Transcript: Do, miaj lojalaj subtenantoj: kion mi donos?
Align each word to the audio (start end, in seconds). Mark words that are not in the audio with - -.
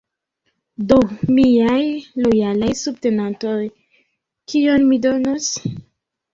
Do, 0.91 0.95
miaj 1.39 1.83
lojalaj 2.25 2.71
subtenantoj: 2.81 3.55
kion 4.55 4.91
mi 4.91 5.03
donos? 5.09 5.55